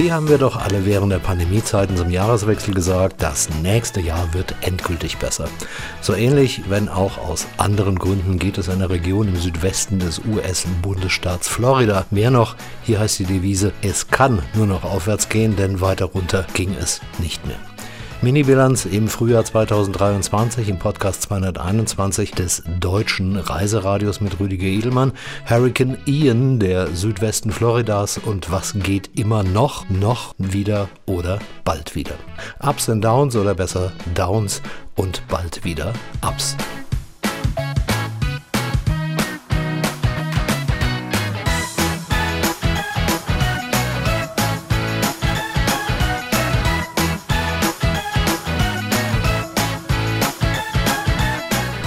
[0.00, 4.54] Hier haben wir doch alle während der Pandemiezeiten zum Jahreswechsel gesagt, das nächste Jahr wird
[4.62, 5.46] endgültig besser.
[6.00, 11.48] So ähnlich, wenn auch aus anderen Gründen, geht es einer Region im Südwesten des US-Bundesstaats
[11.48, 12.06] Florida.
[12.10, 16.46] Mehr noch, hier heißt die Devise, es kann nur noch aufwärts gehen, denn weiter runter
[16.54, 17.58] ging es nicht mehr.
[18.22, 25.12] Mini-Bilanz im Frühjahr 2023 im Podcast 221 des deutschen Reiseradios mit Rüdiger Edelmann.
[25.48, 32.14] Hurricane Ian, der Südwesten Floridas und was geht immer noch, noch wieder oder bald wieder.
[32.62, 34.60] Ups and Downs oder besser Downs
[34.96, 36.58] und bald wieder Ups.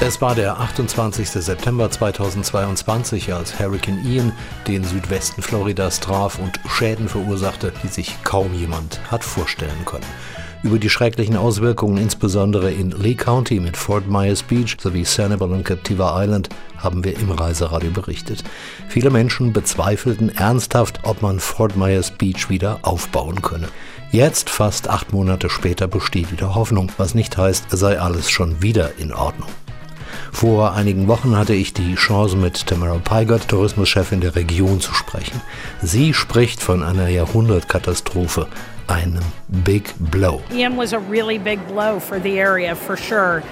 [0.05, 1.29] Es war der 28.
[1.29, 4.33] September 2022, als Hurricane Ian
[4.67, 10.03] den Südwesten Floridas traf und Schäden verursachte, die sich kaum jemand hat vorstellen können.
[10.61, 15.63] Über die schrecklichen Auswirkungen insbesondere in Lee County mit Fort Myers Beach sowie Sanibel und
[15.63, 18.43] Captiva Island haben wir im Reiseradio berichtet.
[18.89, 23.69] Viele Menschen bezweifelten ernsthaft, ob man Fort Myers Beach wieder aufbauen könne.
[24.11, 28.97] Jetzt, fast acht Monate später, besteht wieder Hoffnung, was nicht heißt, sei alles schon wieder
[28.97, 29.47] in Ordnung.
[30.33, 35.39] Vor einigen Wochen hatte ich die Chance, mit Tamara Peigert, Tourismuschefin der Region, zu sprechen.
[35.81, 38.47] Sie spricht von einer Jahrhundertkatastrophe,
[38.87, 40.41] einem Big Blow.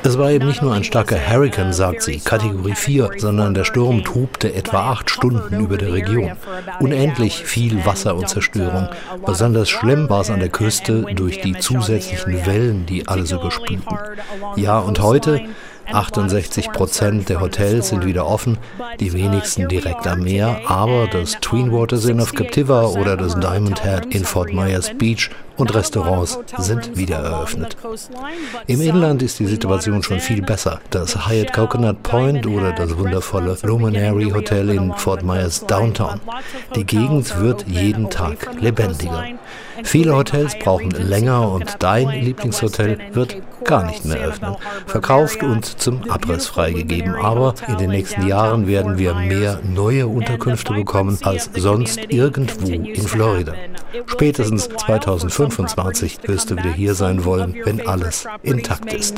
[0.04, 4.04] Es war eben nicht nur ein starker Hurrikan, sagt sie, Kategorie 4, sondern der Sturm
[4.04, 6.32] tobte etwa acht Stunden über der Region.
[6.80, 8.90] Unendlich viel Wasser und Zerstörung.
[9.26, 13.86] Besonders schlimm war es an der Küste durch die zusätzlichen Wellen, die alles überspülten.
[14.58, 15.42] Ja, und heute
[15.94, 18.58] 68 Prozent der Hotels sind wieder offen,
[19.00, 23.84] die wenigsten direkt am Meer, aber das Twin Waters Inn of Captiva oder das Diamond
[23.84, 25.30] Head in Fort Myers Beach
[25.62, 27.78] und Restaurants sind wieder eröffnet.
[28.68, 30.82] Im Inland ist die Situation schon viel besser.
[30.90, 36.20] Das Hyatt Coconut Point oder das wundervolle Luminary Hotel in Fort Myers Downtown.
[36.76, 39.24] Die Gegend wird jeden Tag lebendiger.
[39.84, 44.56] Viele Hotels brauchen länger und dein Lieblingshotel wird gar nicht mehr öffnen.
[44.86, 47.16] Verkauft und zum Abriss freigegeben.
[47.16, 53.08] Aber in den nächsten Jahren werden wir mehr neue Unterkünfte bekommen als sonst irgendwo in
[53.08, 53.54] Florida.
[54.08, 54.70] Spätestens
[55.52, 59.16] 2025 wirst du wieder hier sein wollen, wenn alles intakt ist.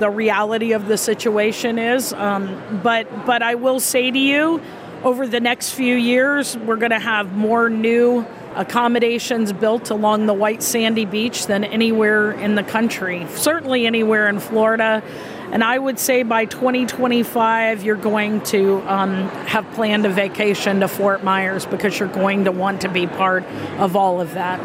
[0.00, 2.48] The reality of the situation is, um,
[2.82, 4.60] but but I will say to you,
[5.04, 8.24] over the next few years, we're going to have more new
[8.56, 14.40] accommodations built along the white sandy beach than anywhere in the country, certainly anywhere in
[14.40, 15.02] Florida.
[15.54, 20.88] And I would say by 2025, you're going to um, have planned a vacation to
[20.88, 23.44] Fort Myers because you're going to want to be part
[23.78, 24.58] of all of that.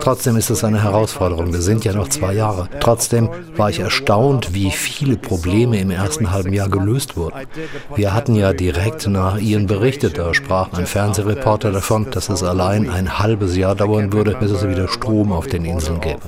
[0.00, 1.54] Trotzdem ist es eine Herausforderung.
[1.54, 2.68] Wir sind ja noch zwei Jahre.
[2.80, 7.46] Trotzdem war ich erstaunt, wie viele Probleme im ersten halben Jahr gelöst wurden.
[7.96, 12.90] Wir hatten ja direkt nach Ihren berichtet, da sprach ein Fernsehreporter davon, dass es allein
[12.90, 16.20] ein halbes Jahr dauern würde, bis es wieder Strom auf den Inseln gäbe.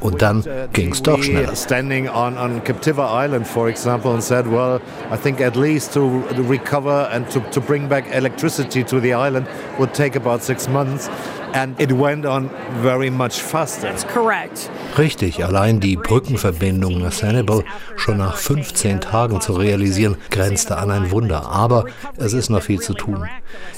[0.00, 0.42] Und dann
[0.72, 1.52] ging es doch schneller.
[1.98, 6.00] Standing on, on Captiva Island, for example, and said, well, I think at least to
[6.48, 9.48] recover and to, to bring back electricity to the island
[9.80, 11.08] would take about six months.
[11.54, 12.50] And it went on
[12.82, 13.88] very much faster.
[13.88, 14.70] That's correct.
[14.98, 17.64] Richtig, allein die Brückenverbindung nach Sanibel
[17.96, 21.46] schon nach 15 Tagen zu realisieren, grenzte an ein Wunder.
[21.50, 21.86] Aber
[22.16, 23.26] es ist noch viel zu tun.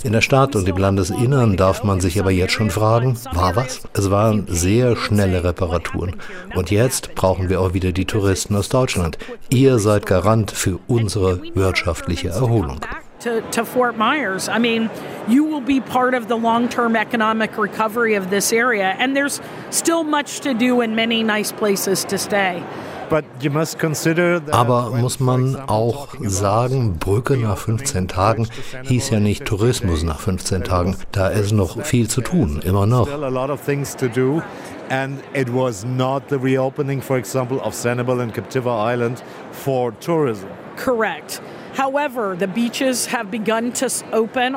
[0.02, 3.82] In der Stadt und im Landesinnern darf man sich aber jetzt schon fragen, war was?
[3.92, 6.16] Es waren sehr schnelle Reparaturen.
[6.56, 9.19] Und jetzt brauchen wir auch wieder die Touristen aus Deutschland.
[9.50, 12.81] Ihr seid Garant für unsere wirtschaftliche Erholung.
[13.21, 14.49] to, to Fort Myers.
[14.49, 14.91] I mean,
[15.28, 19.41] you will be part of the long term economic recovery of this area, and there's
[19.71, 22.64] still much to do in many nice places to stay.
[24.50, 28.48] Aber muss man auch sagen, Brücke nach 15 Tagen
[28.84, 30.96] hieß ja nicht Tourismus nach 15 Tagen.
[31.12, 33.08] Da ist noch viel zu tun, immer noch.
[34.90, 39.22] And it was not the reopening, for example, of Sanibel and Captiva Island
[39.52, 40.48] for tourism.
[40.76, 41.40] Correct.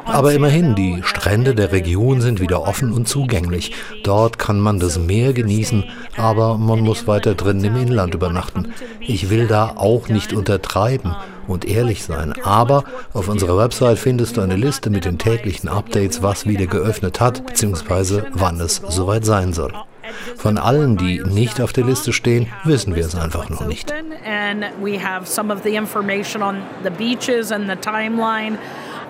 [0.06, 3.74] Aber immerhin, die Strände der Region sind wieder offen und zugänglich.
[4.04, 5.84] Dort kann man das Meer genießen,
[6.18, 8.74] aber man muss weiter drin im Inland übernachten.
[9.00, 11.16] Ich will da auch nicht untertreiben
[11.48, 12.34] und ehrlich sein.
[12.44, 12.84] Aber
[13.14, 17.46] auf unserer Website findest du eine Liste mit den täglichen Updates, was wieder geöffnet hat,
[17.46, 19.74] beziehungsweise wann es soweit sein soll.
[20.36, 23.92] Von allen, die nicht auf der Liste stehen, wissen wir es einfach noch nicht.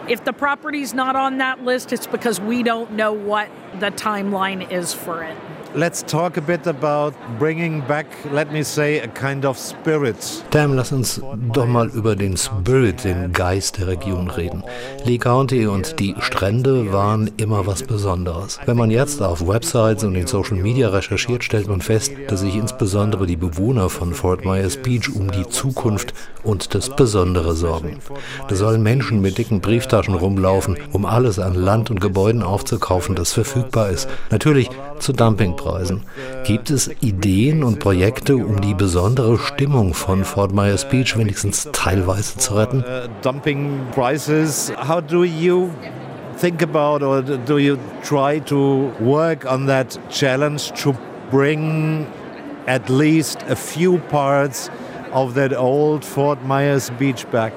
[0.07, 4.69] if the property's not on that list, it's because we don't know what the timeline
[4.71, 5.37] is for it.
[5.75, 10.43] Let's talk a bit about bringing back, let me say, a kind of spirit.
[10.51, 11.19] Tam, lass uns
[11.51, 14.63] doch mal über den Spirit, den Geist der Region reden.
[15.03, 18.59] Lee County und die Strände waren immer was Besonderes.
[18.67, 22.55] Wenn man jetzt auf Websites und in Social Media recherchiert, stellt man fest, dass sich
[22.55, 27.97] insbesondere die Bewohner von Fort Myers Beach um die Zukunft und das Besondere sorgen.
[28.47, 33.33] Da sollen Menschen mit dicken Brieftaschen rumlaufen, um alles an Land und Gebäuden aufzukaufen, das
[33.33, 34.07] verfügbar ist.
[34.29, 34.69] Natürlich
[35.03, 36.01] zu Dumpingpreisen.
[36.45, 42.37] Gibt es Ideen und Projekte, um die besondere Stimmung von Fort Myers Beach wenigstens teilweise
[42.37, 42.79] zu retten?
[42.79, 45.69] Uh, dumping prices, how do you
[46.39, 50.95] think about or do you try to work on that challenge to
[51.29, 52.07] bring
[52.65, 54.71] at least a few parts
[55.11, 57.53] of that old Fort Myers Beach back?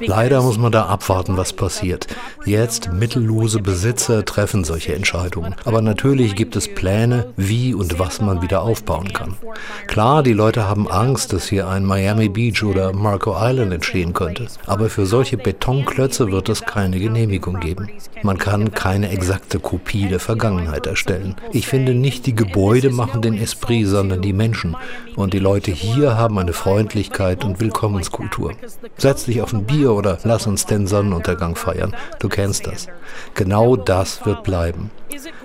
[0.00, 2.06] Leider muss man da abwarten, was passiert.
[2.44, 5.54] Jetzt mittellose Besitzer treffen solche Entscheidungen.
[5.64, 9.36] Aber natürlich gibt es Pläne, wie und was man wieder aufbauen kann.
[9.86, 14.46] Klar, die Leute haben Angst, dass hier ein Miami Beach oder Marco Island entstehen könnte.
[14.66, 17.90] Aber für solche Betonklötze wird es keine Genehmigung geben.
[18.22, 21.36] Man kann keine exakte Kopie der Vergangenheit erstellen.
[21.52, 24.76] Ich finde nicht die Gebäude machen den Esprit, sondern die Menschen.
[25.14, 28.52] Und die Leute hier haben eine Freundlichkeit und Willkommenskultur.
[28.96, 31.94] Setz dich auf ein Bier oder lass uns den Sonnenuntergang feiern.
[32.18, 32.86] Du kennst das.
[33.34, 34.90] Genau das wird bleiben.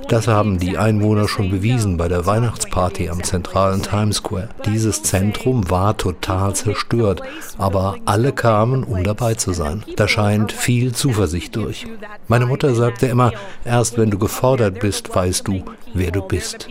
[0.07, 4.49] Das haben die Einwohner schon bewiesen bei der Weihnachtsparty am zentralen Times Square.
[4.65, 7.21] Dieses Zentrum war total zerstört,
[7.57, 9.83] aber alle kamen, um dabei zu sein.
[9.97, 11.85] Da scheint viel Zuversicht durch.
[12.27, 13.31] Meine Mutter sagte immer,
[13.65, 15.63] erst wenn du gefordert bist, weißt du,
[15.93, 16.67] wer du bist.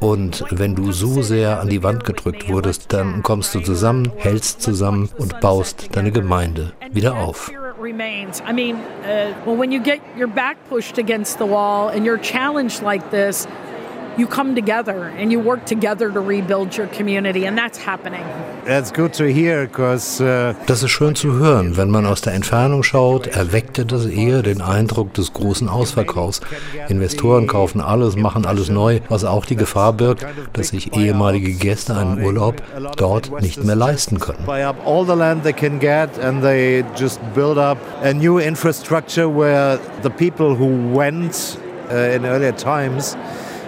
[0.00, 4.62] Und wenn du so sehr an die Wand gedrückt wurdest, dann kommst du zusammen, hältst
[4.62, 7.50] zusammen und baust deine Gemeinde wieder auf.
[7.80, 8.40] remains.
[8.46, 12.22] I mean, uh, well, when you get your back pushed against the wall and you're
[12.22, 13.48] challenged like this,
[14.16, 18.24] you come together and you work together to rebuild your community and that's happening.
[18.64, 21.76] That's good to hear, cause, uh das ist schön zu hören.
[21.76, 26.40] Wenn man aus der Entfernung schaut, erweckte das eher den Eindruck des großen Ausverkaufs.
[26.88, 31.96] Investoren kaufen alles, machen alles neu, was auch die Gefahr birgt, dass sich ehemalige Gäste
[31.96, 32.62] einen Urlaub
[32.96, 34.44] dort nicht mehr leisten können.
[34.46, 38.38] Buy up all the land they can get and they just build up a new
[38.38, 41.58] infrastructure where the people who went
[41.90, 43.16] uh, in earlier times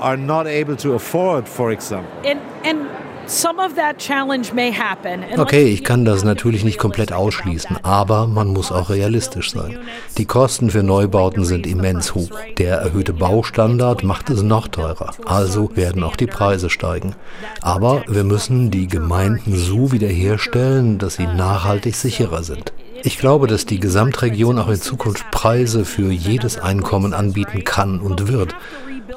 [0.04, 2.10] are not able to afford, for example.
[2.24, 2.86] And, and
[5.38, 9.78] Okay, ich kann das natürlich nicht komplett ausschließen, aber man muss auch realistisch sein.
[10.18, 12.28] Die Kosten für Neubauten sind immens hoch.
[12.58, 17.14] Der erhöhte Baustandard macht es noch teurer, also werden auch die Preise steigen.
[17.62, 22.74] Aber wir müssen die Gemeinden so wiederherstellen, dass sie nachhaltig sicherer sind.
[23.06, 28.28] Ich glaube, dass die Gesamtregion auch in Zukunft Preise für jedes Einkommen anbieten kann und
[28.28, 28.56] wird.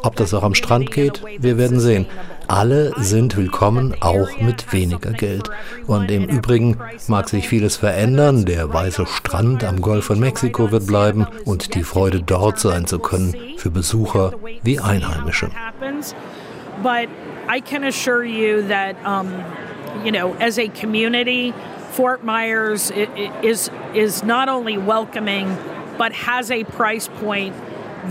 [0.03, 2.05] Ob das auch am Strand geht, wir werden sehen.
[2.49, 5.49] Alle sind willkommen, auch mit weniger Geld.
[5.85, 8.43] Und im Übrigen mag sich vieles verändern.
[8.43, 12.99] Der weiße Strand am Golf von Mexiko wird bleiben und die Freude dort sein zu
[12.99, 15.49] können für Besucher wie Einheimische.
[16.83, 17.07] But
[17.49, 19.31] I can assure you that, um,
[20.03, 21.53] you know, as a community,
[21.97, 25.57] Fort Myers is is not only welcoming,
[25.97, 27.55] but has a price point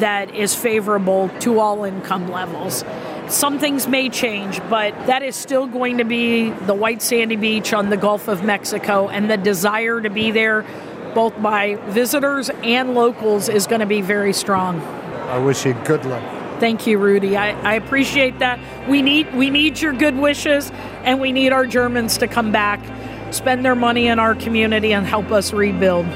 [0.00, 2.84] that is favorable to all income levels.
[3.28, 7.72] Some things may change, but that is still going to be the white sandy beach
[7.72, 10.64] on the Gulf of Mexico, and the desire to be there,
[11.14, 14.80] both by visitors and locals, is going to be very strong.
[14.80, 16.24] I wish you good luck.
[16.58, 17.36] Thank you, Rudy.
[17.36, 18.58] I, I appreciate that.
[18.88, 20.72] We need we need your good wishes,
[21.04, 22.80] and we need our Germans to come back,
[23.30, 26.06] spend their money in our community, and help us rebuild.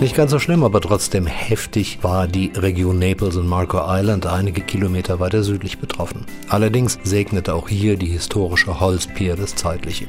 [0.00, 4.62] Nicht ganz so schlimm, aber trotzdem heftig war die Region Naples und Marco Island einige
[4.62, 6.24] Kilometer weiter südlich betroffen.
[6.48, 10.06] Allerdings segnete auch hier die historische Holzpier das Zeitliche.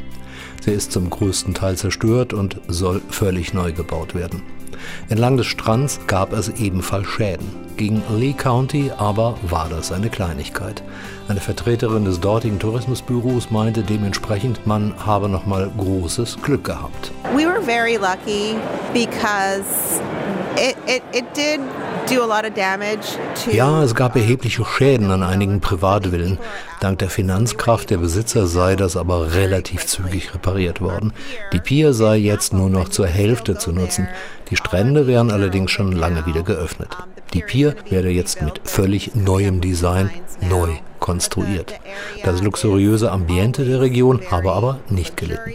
[0.61, 4.41] Sie ist zum größten Teil zerstört und soll völlig neu gebaut werden.
[5.09, 7.47] Entlang des Strands gab es ebenfalls Schäden.
[7.77, 10.83] Gegen Lee County aber war das eine Kleinigkeit.
[11.27, 17.11] Eine Vertreterin des dortigen Tourismusbüros meinte dementsprechend, man habe nochmal großes Glück gehabt.
[17.35, 18.55] We were very lucky
[18.93, 20.01] because
[23.51, 26.37] Ja, es gab erhebliche Schäden an einigen Privatvillen.
[26.79, 31.13] Dank der Finanzkraft der Besitzer sei das aber relativ zügig repariert worden.
[31.51, 34.07] Die Pier sei jetzt nur noch zur Hälfte zu nutzen.
[34.49, 36.95] Die Strände wären allerdings schon lange wieder geöffnet.
[37.33, 40.09] Die Pier werde jetzt mit völlig neuem Design
[40.49, 40.69] neu
[40.99, 41.79] konstruiert.
[42.23, 45.53] Das luxuriöse Ambiente der Region habe aber nicht gelitten.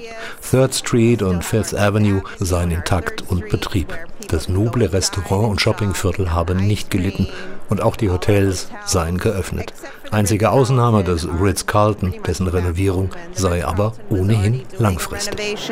[0.50, 3.96] Third Street und Fifth Avenue seien intakt und Betrieb.
[4.28, 7.28] Das noble Restaurant- und Shoppingviertel habe nicht gelitten
[7.68, 9.72] und auch die Hotels seien geöffnet.
[10.10, 15.68] Einzige Ausnahme das Ritz-Carlton, dessen Renovierung sei aber ohnehin langfristig.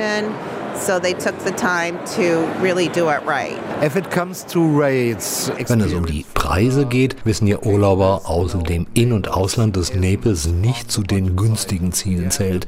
[5.68, 10.46] Wenn es um die Preise geht, wissen ja Urlauber außerdem In- und Ausland, dass Naples
[10.46, 12.66] nicht zu den günstigen Zielen zählt.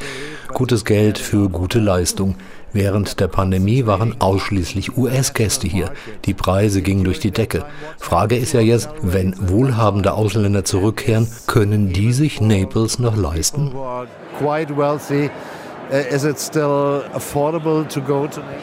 [0.55, 2.37] Gutes Geld für gute Leistung.
[2.73, 5.93] Während der Pandemie waren ausschließlich US-Gäste hier.
[6.27, 7.65] Die Preise gingen durch die Decke.
[7.99, 13.73] Frage ist ja jetzt, wenn wohlhabende Ausländer zurückkehren, können die sich Naples noch leisten?
[14.39, 15.31] Quite wealthy.
[15.91, 18.63] Uh, is it still affordable to go to Naples?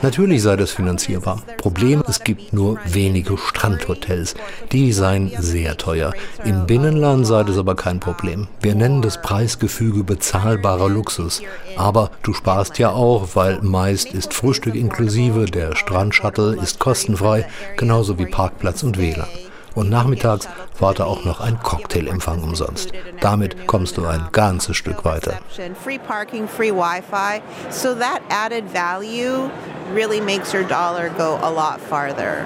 [0.00, 1.42] Natürlich sei das finanzierbar.
[1.58, 4.36] Problem, es gibt nur wenige Strandhotels.
[4.72, 6.14] Die seien sehr teuer.
[6.46, 8.48] Im Binnenland sei das aber kein Problem.
[8.62, 11.42] Wir nennen das Preisgefüge bezahlbarer Luxus.
[11.76, 18.18] Aber du sparst ja auch, weil meist ist Frühstück inklusive, der Strandshuttle ist kostenfrei, genauso
[18.18, 19.28] wie Parkplatz und WLAN
[19.78, 22.92] und nachmittags war da auch noch ein Cocktailempfang umsonst.
[23.20, 25.34] Damit kommst du ein ganzes Stück weiter.
[25.82, 27.40] Free parking, free Wi-Fi.
[27.70, 29.50] So that added value
[29.94, 32.44] really makes your dollar go a lot farther.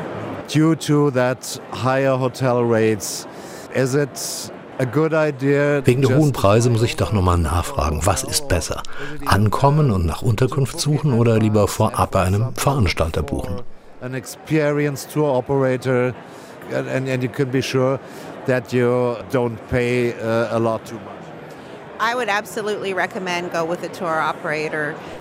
[0.48, 3.26] Due to that higher hotel rates,
[3.74, 8.82] is it Wegen der hohen Preise muss ich doch nochmal nachfragen, was ist besser?
[9.26, 13.60] Ankommen und nach Unterkunft suchen oder lieber vorab bei einem Veranstalter buchen?
[14.00, 16.12] An experienced tour operator
[16.70, 17.98] and, and you can be sure
[18.46, 21.11] that you don't pay uh, a lot too much.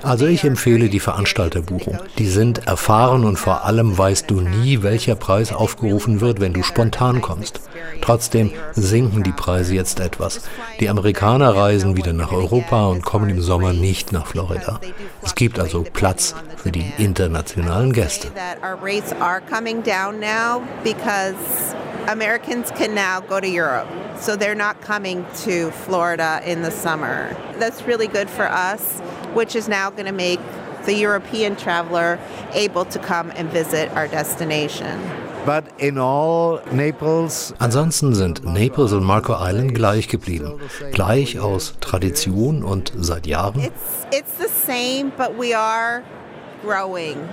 [0.03, 1.99] Also ich empfehle die Veranstalterbuchung.
[2.17, 6.63] Die sind erfahren und vor allem weißt du nie, welcher Preis aufgerufen wird, wenn du
[6.63, 7.61] spontan kommst.
[8.01, 10.41] Trotzdem sinken die Preise jetzt etwas.
[10.79, 14.79] Die Amerikaner reisen wieder nach Europa und kommen im Sommer nicht nach Florida.
[15.21, 18.29] Es gibt also Platz für die internationalen Gäste.
[22.07, 23.87] Americans can now go to Europe.
[24.19, 27.35] So they're not coming to Florida in the summer.
[27.59, 28.99] That's really good for us,
[29.33, 30.39] which is now going to make
[30.85, 32.19] the European traveler
[32.53, 34.99] able to come and visit our destination.
[35.45, 40.59] But in all, Naples Ansonsten sind Naples und Marco Island gleich geblieben.
[40.91, 43.61] Gleich aus Tradition und seit Jahren.
[43.61, 46.03] It's, it's the same, but we are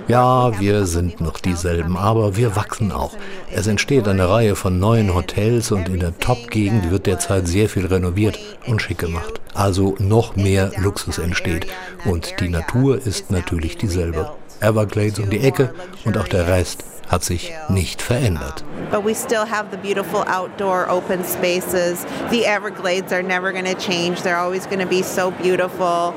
[0.09, 3.13] ja, wir sind noch dieselben, aber wir wachsen auch.
[3.51, 7.87] Es entsteht eine Reihe von neuen Hotels und in der Top-Gegend wird derzeit sehr viel
[7.87, 9.41] renoviert und schick gemacht.
[9.55, 11.67] Also noch mehr Luxus entsteht.
[12.05, 14.31] Und die Natur ist natürlich dieselbe.
[14.61, 15.73] Everglades um die Ecke
[16.05, 18.65] und auch der Rest hat sich nicht verändert.
[18.91, 22.07] But we still have the beautiful outdoor open spaces.
[22.31, 24.23] The Everglades are never going to change.
[24.23, 26.15] They're always going to be so beautiful.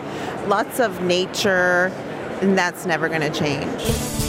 [0.47, 1.91] Lots of nature.
[2.41, 4.20] And that's never going to change.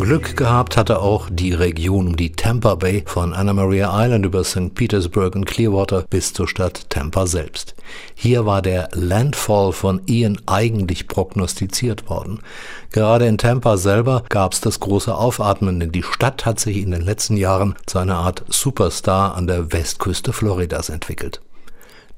[0.00, 4.42] Glück gehabt hatte auch die Region um die Tampa Bay von Anna Maria Island über
[4.44, 4.74] St.
[4.74, 7.74] Petersburg und Clearwater bis zur Stadt Tampa selbst.
[8.14, 12.40] Hier war der Landfall von Ian eigentlich prognostiziert worden.
[12.92, 16.92] Gerade in Tampa selber gab es das große Aufatmen, denn die Stadt hat sich in
[16.92, 21.42] den letzten Jahren zu einer Art Superstar an der Westküste Floridas entwickelt.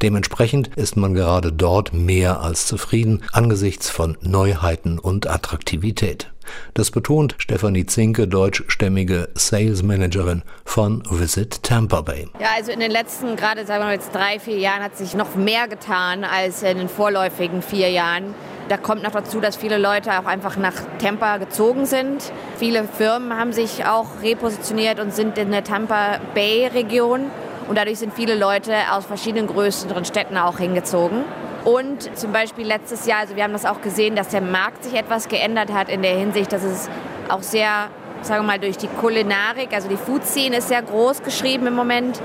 [0.03, 6.33] Dementsprechend ist man gerade dort mehr als zufrieden angesichts von Neuheiten und Attraktivität.
[6.75, 12.29] Das betont Stefanie Zinke, deutschstämmige Sales Managerin von Visit Tampa Bay.
[12.41, 15.37] Ja, also in den letzten, gerade sagen wir jetzt drei, vier Jahren hat sich noch
[15.37, 18.35] mehr getan als in den vorläufigen vier Jahren.
[18.69, 22.33] Da kommt noch dazu, dass viele Leute auch einfach nach Tampa gezogen sind.
[22.59, 27.31] Viele Firmen haben sich auch repositioniert und sind in der Tampa Bay Region.
[27.69, 31.25] Und dadurch sind viele Leute aus verschiedenen größeren Städten auch hingezogen.
[31.65, 34.95] Und zum Beispiel letztes Jahr, also wir haben das auch gesehen, dass der Markt sich
[34.95, 36.89] etwas geändert hat in der Hinsicht, dass es
[37.29, 37.89] auch sehr,
[38.23, 42.21] sagen wir mal, durch die Kulinarik, also die Food-Szene ist sehr groß geschrieben im Moment.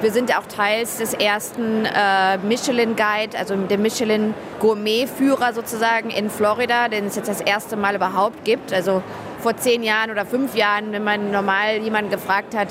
[0.00, 6.30] Wir sind auch teils des ersten äh, Michelin Guide, also der Michelin Gourmet-Führer sozusagen in
[6.30, 8.72] Florida, den es jetzt das erste Mal überhaupt gibt.
[8.72, 9.02] Also
[9.40, 12.68] vor zehn Jahren oder fünf Jahren, wenn man normal jemanden gefragt hat,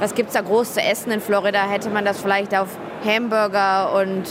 [0.00, 2.68] was gibt es da groß zu essen in Florida, hätte man das vielleicht auf
[3.04, 4.24] Hamburger und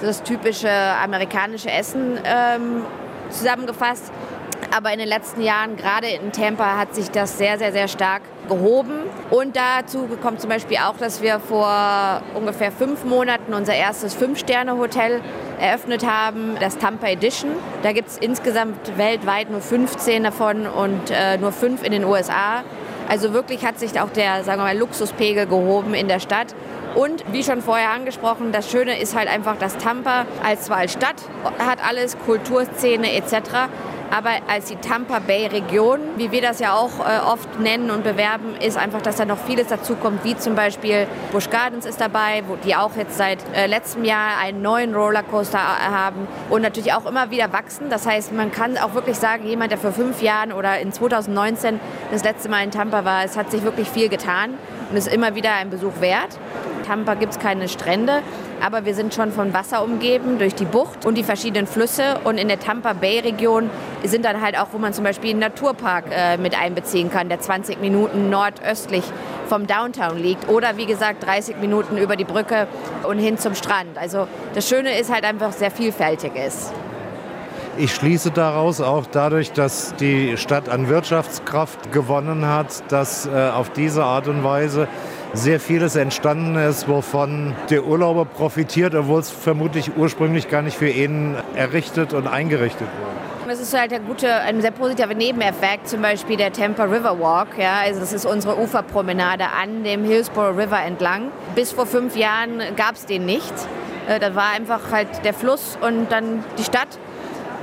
[0.00, 2.84] das typische amerikanische Essen ähm,
[3.30, 4.12] zusammengefasst.
[4.74, 8.22] Aber in den letzten Jahren, gerade in Tampa, hat sich das sehr, sehr, sehr stark
[8.48, 8.94] gehoben.
[9.30, 15.20] Und dazu kommt zum Beispiel auch, dass wir vor ungefähr fünf Monaten unser erstes Fünf-Sterne-Hotel
[15.60, 17.50] eröffnet haben, das Tampa Edition.
[17.82, 22.64] Da gibt es insgesamt weltweit nur 15 davon und äh, nur fünf in den USA.
[23.08, 26.54] Also wirklich hat sich auch der, sagen wir mal, Luxuspegel gehoben in der Stadt.
[26.94, 30.92] Und wie schon vorher angesprochen, das Schöne ist halt einfach, dass Tampa als zwar als
[30.92, 31.16] Stadt
[31.58, 33.68] hat alles, Kulturszene etc.,
[34.14, 38.04] aber als die Tampa Bay Region, wie wir das ja auch äh, oft nennen und
[38.04, 42.00] bewerben, ist einfach, dass da noch vieles dazu kommt, wie zum Beispiel Busch Gardens ist
[42.00, 46.62] dabei, wo die auch jetzt seit äh, letztem Jahr einen neuen Rollercoaster äh, haben und
[46.62, 47.90] natürlich auch immer wieder wachsen.
[47.90, 51.80] Das heißt, man kann auch wirklich sagen, jemand, der vor fünf Jahren oder in 2019
[52.12, 54.54] das letzte Mal in Tampa war, es hat sich wirklich viel getan
[54.90, 56.38] und ist immer wieder ein Besuch wert.
[56.84, 58.22] Tampa gibt es keine Strände,
[58.64, 62.20] aber wir sind schon von Wasser umgeben durch die Bucht und die verschiedenen Flüsse.
[62.24, 63.70] Und in der Tampa Bay Region
[64.04, 67.40] sind dann halt auch, wo man zum Beispiel einen Naturpark äh, mit einbeziehen kann, der
[67.40, 69.04] 20 Minuten nordöstlich
[69.48, 70.48] vom Downtown liegt.
[70.48, 72.66] Oder wie gesagt 30 Minuten über die Brücke
[73.08, 73.96] und hin zum Strand.
[73.96, 76.72] Also das Schöne ist halt einfach sehr vielfältig ist.
[77.76, 83.70] Ich schließe daraus auch dadurch, dass die Stadt an Wirtschaftskraft gewonnen hat, dass äh, auf
[83.70, 84.86] diese Art und Weise
[85.34, 90.88] sehr vieles entstanden ist, wovon der Urlauber profitiert, obwohl es vermutlich ursprünglich gar nicht für
[90.88, 93.50] ihn errichtet und eingerichtet wurde.
[93.54, 97.58] Das ist halt ein, guter, ein sehr positiver Nebeneffekt, zum Beispiel der Tampa River Walk.
[97.58, 101.30] Ja, also das ist unsere Uferpromenade an dem Hillsborough River entlang.
[101.54, 103.52] Bis vor fünf Jahren gab es den nicht.
[104.08, 106.88] Äh, da war einfach halt der Fluss und dann die Stadt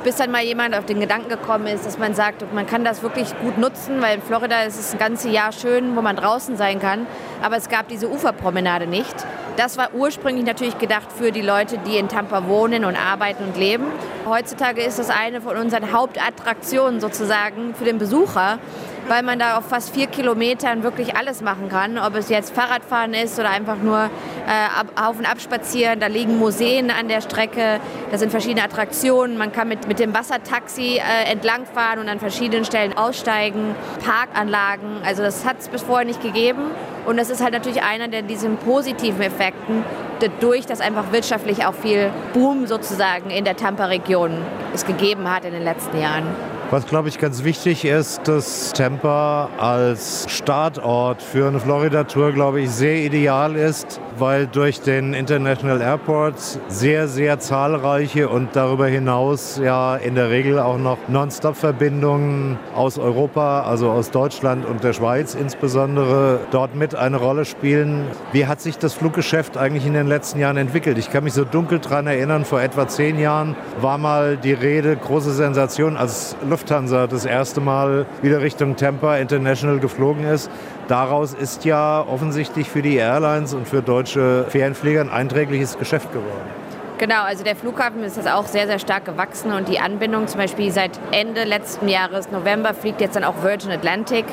[0.03, 3.03] bis dann mal jemand auf den Gedanken gekommen ist, dass man sagt, man kann das
[3.03, 6.57] wirklich gut nutzen, weil in Florida ist es ein ganzes Jahr schön, wo man draußen
[6.57, 7.05] sein kann,
[7.41, 9.15] aber es gab diese Uferpromenade nicht.
[9.57, 13.57] Das war ursprünglich natürlich gedacht für die Leute, die in Tampa wohnen und arbeiten und
[13.57, 13.85] leben.
[14.25, 18.59] Heutzutage ist das eine von unseren Hauptattraktionen sozusagen für den Besucher,
[19.07, 21.97] weil man da auf fast vier Kilometern wirklich alles machen kann.
[21.97, 25.99] Ob es jetzt Fahrradfahren ist oder einfach nur äh, auf und ab spazieren.
[25.99, 27.79] Da liegen Museen an der Strecke,
[28.11, 29.37] da sind verschiedene Attraktionen.
[29.37, 33.75] Man kann mit, mit dem Wassertaxi äh, entlangfahren und an verschiedenen Stellen aussteigen.
[34.05, 36.61] Parkanlagen, also das hat es bis vorher nicht gegeben.
[37.05, 39.83] Und das ist halt natürlich einer der diesen positiven Effekten,
[40.19, 44.37] dadurch, dass einfach wirtschaftlich auch viel Boom sozusagen in der Tampa-Region
[44.73, 46.27] es gegeben hat in den letzten Jahren.
[46.71, 52.69] Was, glaube ich, ganz wichtig ist, dass Tampa als Startort für eine Florida-Tour, glaube ich,
[52.69, 56.35] sehr ideal ist, weil durch den International Airport
[56.69, 63.63] sehr, sehr zahlreiche und darüber hinaus ja in der Regel auch noch Non-Stop-Verbindungen aus Europa,
[63.63, 68.05] also aus Deutschland und der Schweiz insbesondere, dort mit eine Rolle spielen.
[68.31, 70.97] Wie hat sich das Fluggeschäft eigentlich in den letzten Jahren entwickelt?
[70.97, 74.95] Ich kann mich so dunkel daran erinnern, vor etwa zehn Jahren war mal die Rede,
[74.95, 80.51] große Sensation, als Lufthansa das erste Mal wieder Richtung Tampa International geflogen ist.
[80.87, 86.61] Daraus ist ja offensichtlich für die Airlines und für deutsche Ferienflieger ein einträgliches Geschäft geworden.
[86.99, 90.39] Genau, also der Flughafen ist jetzt auch sehr, sehr stark gewachsen und die Anbindung zum
[90.39, 94.25] Beispiel seit Ende letzten Jahres, November, fliegt jetzt dann auch Virgin Atlantic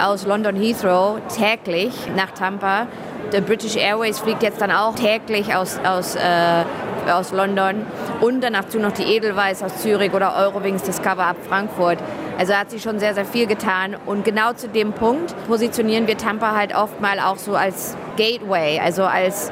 [0.00, 2.86] aus London Heathrow täglich nach Tampa.
[3.32, 6.64] Der British Airways fliegt jetzt dann auch täglich aus, aus, äh,
[7.10, 7.86] aus London
[8.20, 11.98] und dann dazu noch die Edelweiss aus Zürich oder Eurowings Discover ab Frankfurt.
[12.38, 13.96] Also hat sich schon sehr, sehr viel getan.
[14.06, 18.80] Und genau zu dem Punkt positionieren wir Tampa halt oft mal auch so als Gateway,
[18.80, 19.50] also als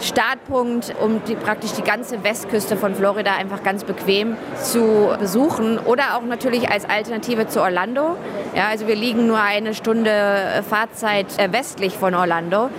[0.00, 6.16] Startpunkt, um die, praktisch die ganze Westküste von Florida einfach ganz bequem zu besuchen oder
[6.16, 8.16] auch natürlich als Alternative zu Orlando.
[8.54, 12.70] Ja, also wir liegen nur eine Stunde Fahrzeit äh, westlich von Orlando.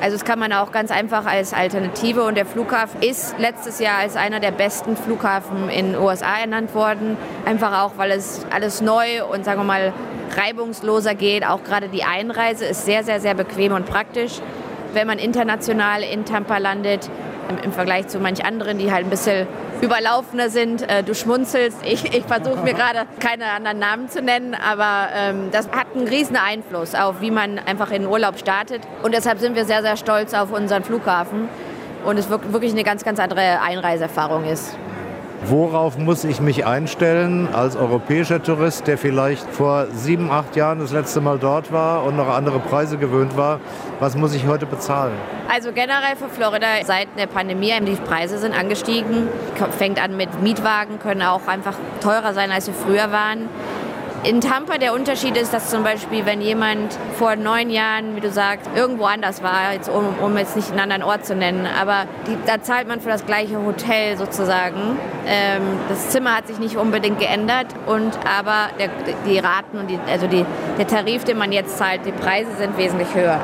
[0.00, 3.98] Also das kann man auch ganz einfach als Alternative und der Flughafen ist letztes Jahr
[3.98, 7.16] als einer der besten Flughafen in den USA ernannt worden.
[7.46, 9.94] Einfach auch, weil es alles neu und sagen wir mal
[10.36, 11.46] reibungsloser geht.
[11.46, 14.42] Auch gerade die Einreise ist sehr, sehr, sehr bequem und praktisch
[14.96, 17.08] wenn man international in Tampa landet,
[17.62, 19.46] im, Vergleich zu manch anderen, die halt ein bisschen
[19.80, 20.82] überlaufener sind.
[20.88, 25.50] Äh, du schmunzelst, ich, ich versuche mir gerade keine anderen Namen zu nennen, aber ähm,
[25.52, 28.82] das hat einen riesen Einfluss auf, wie man einfach in den Urlaub startet.
[29.02, 31.48] Und deshalb sind wir sehr, sehr stolz auf unseren Flughafen
[32.04, 34.76] und es wirklich eine ganz, ganz andere Einreiseerfahrung ist.
[35.44, 40.92] Worauf muss ich mich einstellen als europäischer Tourist, der vielleicht vor sieben, acht Jahren das
[40.92, 43.60] letzte Mal dort war und noch andere Preise gewöhnt war?
[44.00, 45.12] Was muss ich heute bezahlen?
[45.48, 49.28] Also generell für Florida seit der Pandemie, die Preise sind angestiegen.
[49.78, 53.48] Fängt an mit Mietwagen, können auch einfach teurer sein, als sie früher waren.
[54.26, 58.28] In Tampa der Unterschied ist, dass zum Beispiel, wenn jemand vor neun Jahren, wie du
[58.28, 62.06] sagst, irgendwo anders war, jetzt, um, um jetzt nicht einen anderen Ort zu nennen, aber
[62.26, 64.98] die, da zahlt man für das gleiche Hotel sozusagen.
[65.28, 68.90] Ähm, das Zimmer hat sich nicht unbedingt geändert und aber der,
[69.24, 70.44] die Raten und die, also die,
[70.76, 73.38] der Tarif, den man jetzt zahlt, die Preise sind wesentlich höher.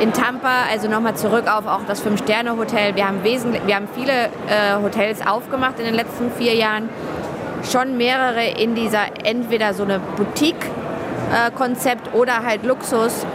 [0.00, 4.82] In Tampa, also nochmal zurück auf auch das Fünf-Sterne-Hotel, wir haben, wir haben viele äh,
[4.82, 6.88] Hotels aufgemacht in den letzten vier Jahren
[7.70, 13.26] schon mehrere in dieser entweder so eine Boutique-Konzept oder halt Luxus.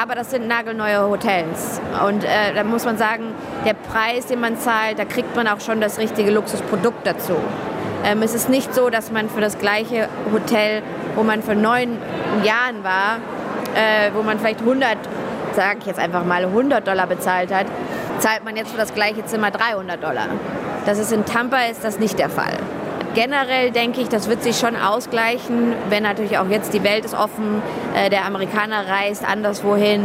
[0.00, 1.80] Aber das sind nagelneue Hotels.
[2.06, 3.32] Und äh, da muss man sagen,
[3.64, 7.36] der Preis, den man zahlt, da kriegt man auch schon das richtige Luxusprodukt dazu.
[8.04, 10.82] Ähm, es ist nicht so, dass man für das gleiche Hotel,
[11.14, 11.98] wo man vor neun
[12.42, 13.18] Jahren war,
[13.74, 14.98] äh, wo man vielleicht 100,
[15.54, 17.66] sage ich jetzt einfach mal, 100 Dollar bezahlt hat,
[18.18, 20.26] zahlt man jetzt für das gleiche Zimmer 300 Dollar.
[20.86, 22.58] Das ist in Tampa ist das nicht der Fall.
[23.14, 27.14] Generell denke ich, das wird sich schon ausgleichen, wenn natürlich auch jetzt die Welt ist
[27.14, 27.62] offen,
[27.94, 30.02] äh, der Amerikaner reist anderswohin.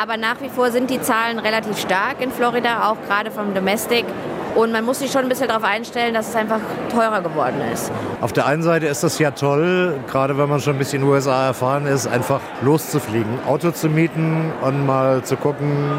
[0.00, 4.04] Aber nach wie vor sind die Zahlen relativ stark in Florida, auch gerade vom Domestic.
[4.54, 7.90] Und man muss sich schon ein bisschen darauf einstellen, dass es einfach teurer geworden ist.
[8.20, 11.46] Auf der einen Seite ist es ja toll, gerade wenn man schon ein bisschen USA
[11.46, 15.90] erfahren ist, einfach loszufliegen, Auto zu mieten und mal zu gucken,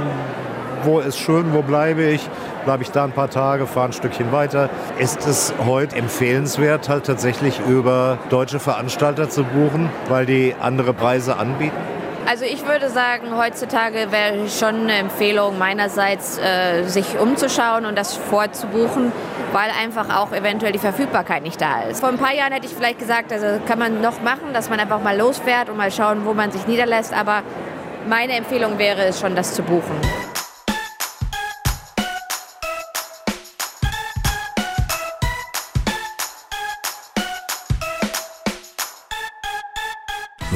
[0.83, 2.21] wo ist schön, wo bleibe ich,
[2.65, 4.69] bleibe ich da ein paar Tage, fahre ein Stückchen weiter.
[4.97, 11.37] Ist es heute empfehlenswert, halt tatsächlich über deutsche Veranstalter zu buchen, weil die andere Preise
[11.37, 11.75] anbieten?
[12.25, 18.15] Also ich würde sagen, heutzutage wäre schon eine Empfehlung meinerseits, äh, sich umzuschauen und das
[18.15, 19.11] vorzubuchen,
[19.51, 21.99] weil einfach auch eventuell die Verfügbarkeit nicht da ist.
[21.99, 24.79] Vor ein paar Jahren hätte ich vielleicht gesagt, also kann man noch machen, dass man
[24.79, 27.41] einfach mal losfährt und mal schauen, wo man sich niederlässt, aber
[28.07, 30.32] meine Empfehlung wäre es schon, das zu buchen.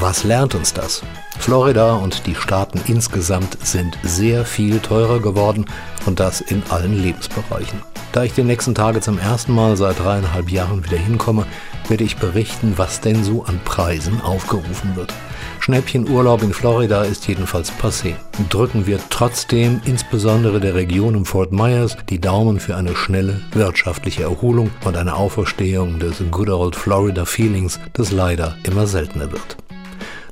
[0.07, 1.03] Was lernt uns das?
[1.37, 5.65] Florida und die Staaten insgesamt sind sehr viel teurer geworden
[6.05, 7.81] und das in allen Lebensbereichen.
[8.13, 11.45] Da ich die nächsten Tage zum ersten Mal seit dreieinhalb Jahren wieder hinkomme,
[11.89, 15.13] werde ich berichten, was denn so an Preisen aufgerufen wird.
[15.59, 18.13] Schnäppchenurlaub in Florida ist jedenfalls passé.
[18.47, 24.23] Drücken wir trotzdem insbesondere der Region um Fort Myers die Daumen für eine schnelle wirtschaftliche
[24.23, 29.57] Erholung und eine Auferstehung des Good Old Florida Feelings, das leider immer seltener wird.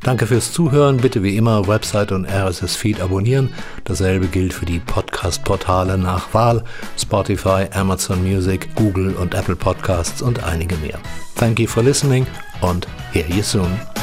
[0.06, 0.98] Danke fürs Zuhören.
[0.98, 3.52] Bitte wie immer Website und RSS-Feed abonnieren.
[3.86, 6.64] Dasselbe gilt für die Podcast-Portale nach Wahl,
[6.96, 11.00] Spotify, Amazon Music, Google und Apple Podcasts und einige mehr.
[11.36, 12.28] Thank you for listening
[12.62, 13.95] und hear you soon.